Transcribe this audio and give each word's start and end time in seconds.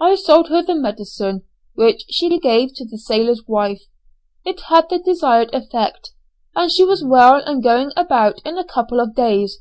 I 0.00 0.14
sold 0.14 0.50
her 0.50 0.62
the 0.62 0.76
medicine, 0.76 1.42
which 1.74 2.04
she 2.10 2.38
gave 2.38 2.74
to 2.76 2.86
the 2.86 2.96
sailor's 2.96 3.42
wife. 3.48 3.82
It 4.44 4.60
had 4.68 4.88
the 4.88 5.00
desired 5.00 5.52
effect, 5.52 6.12
and 6.54 6.70
she 6.70 6.84
was 6.84 7.02
well 7.02 7.42
and 7.44 7.60
going 7.60 7.90
about 7.96 8.40
in 8.46 8.56
a 8.56 8.62
couple 8.62 9.00
of 9.00 9.16
days. 9.16 9.58